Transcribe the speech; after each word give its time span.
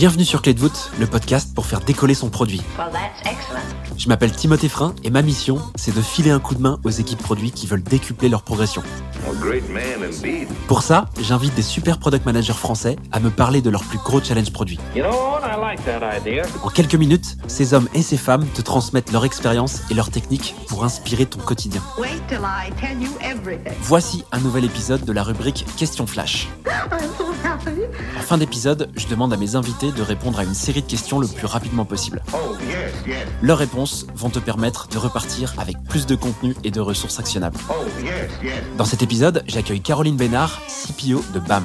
Bienvenue 0.00 0.24
sur 0.24 0.40
Clé 0.40 0.54
de 0.54 0.60
voûte, 0.60 0.90
le 0.98 1.06
podcast 1.06 1.54
pour 1.54 1.66
faire 1.66 1.80
décoller 1.80 2.14
son 2.14 2.30
produit. 2.30 2.62
Je 3.98 4.08
m'appelle 4.08 4.32
Timothée 4.32 4.70
Frein 4.70 4.94
et 5.04 5.10
ma 5.10 5.20
mission, 5.20 5.58
c'est 5.74 5.94
de 5.94 6.00
filer 6.00 6.30
un 6.30 6.38
coup 6.38 6.54
de 6.54 6.62
main 6.62 6.80
aux 6.84 6.90
équipes 6.90 7.22
produits 7.22 7.50
qui 7.50 7.66
veulent 7.66 7.82
décupler 7.82 8.30
leur 8.30 8.42
progression. 8.42 8.82
Pour 10.68 10.80
ça, 10.80 11.04
j'invite 11.20 11.54
des 11.54 11.60
super 11.60 11.98
product 11.98 12.24
managers 12.24 12.54
français 12.54 12.96
à 13.12 13.20
me 13.20 13.28
parler 13.28 13.60
de 13.60 13.68
leurs 13.68 13.84
plus 13.84 13.98
gros 13.98 14.22
challenges 14.22 14.54
produits. 14.54 14.78
En 16.62 16.68
quelques 16.70 16.94
minutes, 16.94 17.36
ces 17.46 17.74
hommes 17.74 17.90
et 17.92 18.00
ces 18.00 18.16
femmes 18.16 18.46
te 18.54 18.62
transmettent 18.62 19.12
leur 19.12 19.26
expérience 19.26 19.82
et 19.90 19.94
leurs 19.94 20.10
techniques 20.10 20.54
pour 20.68 20.82
inspirer 20.82 21.26
ton 21.26 21.40
quotidien. 21.40 21.82
Voici 23.82 24.24
un 24.32 24.38
nouvel 24.38 24.64
épisode 24.64 25.04
de 25.04 25.12
la 25.12 25.22
rubrique 25.22 25.66
Question 25.76 26.06
Flash. 26.06 26.48
En 28.16 28.20
fin 28.20 28.38
d'épisode, 28.38 28.90
je 28.96 29.06
demande 29.06 29.32
à 29.32 29.36
mes 29.36 29.54
invités 29.56 29.92
de 29.92 30.02
répondre 30.02 30.38
à 30.38 30.44
une 30.44 30.54
série 30.54 30.82
de 30.82 30.86
questions 30.86 31.18
le 31.18 31.26
plus 31.26 31.46
rapidement 31.46 31.84
possible. 31.84 32.22
Leurs 33.42 33.58
réponses 33.58 34.06
vont 34.14 34.30
te 34.30 34.38
permettre 34.38 34.88
de 34.88 34.98
repartir 34.98 35.54
avec 35.58 35.76
plus 35.88 36.06
de 36.06 36.14
contenu 36.14 36.54
et 36.64 36.70
de 36.70 36.80
ressources 36.80 37.18
actionnables. 37.18 37.58
Dans 38.76 38.84
cet 38.84 39.02
épisode, 39.02 39.42
j'accueille 39.46 39.80
Caroline 39.80 40.16
Bénard, 40.16 40.60
CPO 40.68 41.24
de 41.34 41.40
BAM. 41.40 41.64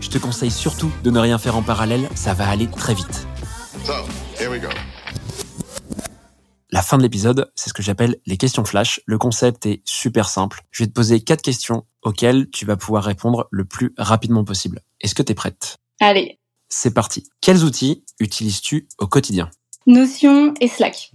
Je 0.00 0.08
te 0.08 0.18
conseille 0.18 0.50
surtout 0.50 0.90
de 1.04 1.10
ne 1.10 1.18
rien 1.18 1.38
faire 1.38 1.56
en 1.56 1.62
parallèle, 1.62 2.08
ça 2.14 2.34
va 2.34 2.48
aller 2.48 2.66
très 2.66 2.94
vite. 2.94 3.26
La 6.80 6.84
fin 6.84 6.96
de 6.96 7.02
l'épisode, 7.02 7.52
c'est 7.56 7.68
ce 7.68 7.74
que 7.74 7.82
j'appelle 7.82 8.16
les 8.24 8.38
questions 8.38 8.64
flash. 8.64 9.02
Le 9.04 9.18
concept 9.18 9.66
est 9.66 9.82
super 9.84 10.30
simple. 10.30 10.62
Je 10.70 10.82
vais 10.82 10.86
te 10.88 10.94
poser 10.94 11.20
quatre 11.20 11.42
questions 11.42 11.84
auxquelles 12.00 12.48
tu 12.48 12.64
vas 12.64 12.78
pouvoir 12.78 13.04
répondre 13.04 13.48
le 13.50 13.66
plus 13.66 13.92
rapidement 13.98 14.44
possible. 14.44 14.80
Est-ce 15.02 15.14
que 15.14 15.22
tu 15.22 15.32
es 15.32 15.34
prête? 15.34 15.76
Allez. 16.00 16.38
C'est 16.70 16.94
parti. 16.94 17.28
Quels 17.42 17.64
outils 17.64 18.02
utilises-tu 18.18 18.88
au 18.96 19.06
quotidien? 19.06 19.50
Notion 19.86 20.54
et 20.58 20.68
Slack. 20.68 21.12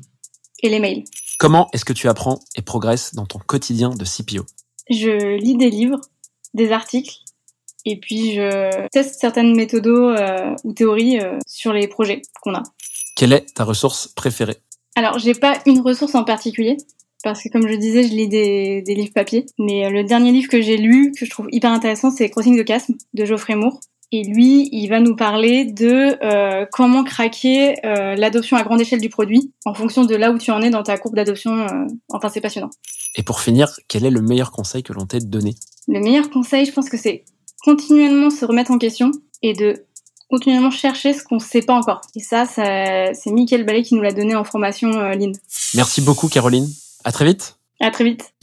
Et 0.61 0.69
les 0.69 0.77
mails. 0.77 1.03
Comment 1.39 1.67
est-ce 1.73 1.83
que 1.83 1.93
tu 1.93 2.07
apprends 2.09 2.41
et 2.55 2.61
progresses 2.61 3.15
dans 3.15 3.25
ton 3.25 3.39
quotidien 3.39 3.89
de 3.89 4.05
CPO 4.05 4.45
Je 4.91 5.39
lis 5.39 5.57
des 5.57 5.71
livres, 5.71 5.99
des 6.53 6.71
articles, 6.71 7.21
et 7.85 7.99
puis 7.99 8.35
je 8.35 8.87
teste 8.89 9.19
certaines 9.19 9.55
méthodos 9.55 10.11
euh, 10.11 10.55
ou 10.63 10.73
théories 10.73 11.19
euh, 11.19 11.39
sur 11.47 11.73
les 11.73 11.87
projets 11.87 12.21
qu'on 12.41 12.53
a. 12.53 12.61
Quelle 13.15 13.33
est 13.33 13.55
ta 13.55 13.63
ressource 13.63 14.09
préférée? 14.09 14.57
Alors, 14.95 15.19
j'ai 15.19 15.33
pas 15.33 15.59
une 15.65 15.81
ressource 15.81 16.15
en 16.15 16.23
particulier, 16.23 16.77
parce 17.23 17.43
que 17.43 17.49
comme 17.49 17.67
je 17.67 17.75
disais, 17.75 18.03
je 18.03 18.13
lis 18.13 18.27
des, 18.27 18.81
des 18.81 18.95
livres 18.95 19.13
papier. 19.13 19.45
Mais 19.59 19.85
euh, 19.85 19.89
le 19.89 20.03
dernier 20.03 20.31
livre 20.31 20.49
que 20.49 20.61
j'ai 20.61 20.77
lu, 20.77 21.11
que 21.11 21.25
je 21.25 21.29
trouve 21.29 21.47
hyper 21.51 21.71
intéressant, 21.71 22.11
c'est 22.11 22.29
Crossing 22.29 22.61
the 22.61 22.67
Chasm 22.67 22.93
de 23.13 23.25
Geoffrey 23.25 23.55
Moore. 23.55 23.79
Et 24.11 24.23
lui, 24.23 24.69
il 24.71 24.87
va 24.87 24.99
nous 24.99 25.15
parler 25.15 25.65
de 25.65 26.15
euh, 26.23 26.65
comment 26.71 27.03
craquer 27.03 27.75
euh, 27.85 28.15
l'adoption 28.15 28.55
à 28.55 28.63
grande 28.63 28.79
échelle 28.79 29.01
du 29.01 29.09
produit 29.09 29.51
en 29.65 29.73
fonction 29.73 30.05
de 30.05 30.15
là 30.15 30.31
où 30.31 30.37
tu 30.37 30.51
en 30.51 30.61
es 30.61 30.69
dans 30.69 30.83
ta 30.83 30.97
courbe 30.97 31.15
d'adoption. 31.15 31.51
euh, 31.51 31.87
enfin, 32.09 32.29
c'est 32.29 32.39
passionnant. 32.39 32.69
Et 33.15 33.23
pour 33.23 33.41
finir, 33.41 33.67
quel 33.87 34.05
est 34.05 34.11
le 34.11 34.21
meilleur 34.21 34.51
conseil 34.51 34.83
que 34.83 34.93
l'on 34.93 35.05
t'ait 35.05 35.19
donné? 35.19 35.55
Le 35.87 35.99
meilleur 35.99 36.29
conseil, 36.29 36.65
je 36.65 36.71
pense 36.71 36.87
que 36.87 36.97
c'est 36.97 37.25
continuellement 37.63 38.29
se 38.29 38.45
remettre 38.45 38.71
en 38.71 38.77
question 38.77 39.11
et 39.41 39.53
de 39.53 39.84
continuellement 40.29 40.71
chercher 40.71 41.13
ce 41.13 41.23
qu'on 41.23 41.35
ne 41.35 41.41
sait 41.41 41.61
pas 41.61 41.73
encore. 41.73 42.01
Et 42.15 42.19
ça, 42.19 42.45
ça 42.45 43.13
c'est 43.13 43.31
Mickaël 43.31 43.65
Ballet 43.65 43.83
qui 43.83 43.95
nous 43.95 44.01
l'a 44.01 44.13
donné 44.13 44.35
en 44.35 44.43
formation 44.43 44.91
euh, 44.93 45.13
Lean. 45.13 45.31
Merci 45.75 46.01
beaucoup 46.01 46.27
Caroline. 46.27 46.67
À 47.03 47.11
très 47.11 47.25
vite. 47.25 47.57
À 47.81 47.91
très 47.91 48.03
vite. 48.03 48.33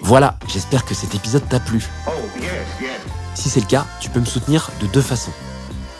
Voilà, 0.00 0.38
j'espère 0.48 0.84
que 0.84 0.94
cet 0.94 1.14
épisode 1.14 1.48
t'a 1.48 1.60
plu. 1.60 1.86
Si 3.34 3.48
c'est 3.48 3.60
le 3.60 3.66
cas, 3.66 3.86
tu 4.00 4.10
peux 4.10 4.20
me 4.20 4.26
soutenir 4.26 4.70
de 4.80 4.86
deux 4.86 5.00
façons. 5.00 5.32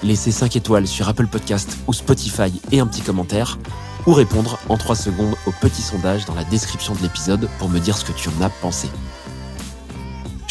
Laisser 0.03 0.31
5 0.31 0.57
étoiles 0.57 0.87
sur 0.87 1.09
Apple 1.09 1.27
Podcast 1.27 1.79
ou 1.87 1.95
Spotify 1.95 2.53
et 2.71 2.81
un 2.81 2.87
petit 2.87 3.01
commentaire, 3.01 3.59
ou 4.07 4.13
répondre 4.13 4.59
en 4.69 4.77
3 4.77 4.95
secondes 4.95 5.35
au 5.47 5.53
petit 5.53 5.81
sondage 5.81 6.27
dans 6.27 6.35
la 6.35 6.45
description 6.45 6.95
de 6.95 7.01
l'épisode 7.01 7.49
pour 7.59 7.71
me 7.71 7.81
dire 7.81 7.97
ce 7.97 8.05
que 8.05 8.13
tu 8.13 8.29
en 8.29 8.43
as 8.43 8.51
pensé. 8.51 8.89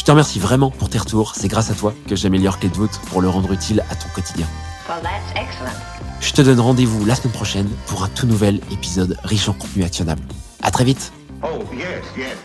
Je 0.03 0.07
te 0.07 0.11
remercie 0.11 0.37
vraiment 0.37 0.69
pour 0.69 0.89
tes 0.89 0.97
retours, 0.97 1.33
c'est 1.33 1.47
grâce 1.47 1.71
à 1.71 1.75
toi 1.75 1.93
que 2.09 2.17
j'améliore 2.17 2.59
Clé 2.59 2.67
de 2.67 2.75
voûte 2.75 2.99
pour 3.07 3.21
le 3.21 3.29
rendre 3.29 3.53
utile 3.53 3.85
à 3.89 3.95
ton 3.95 4.09
quotidien. 4.13 4.45
Je 6.19 6.33
te 6.33 6.41
donne 6.41 6.59
rendez-vous 6.59 7.05
la 7.05 7.15
semaine 7.15 7.31
prochaine 7.31 7.69
pour 7.87 8.03
un 8.03 8.09
tout 8.09 8.27
nouvel 8.27 8.59
épisode 8.69 9.17
riche 9.23 9.47
en 9.47 9.53
contenu 9.53 9.85
actionnable. 9.85 10.21
À 10.61 10.71
très 10.71 10.83
vite 10.83 11.13
Oh, 11.41 11.63
yes, 11.73 12.03
yes. 12.17 12.35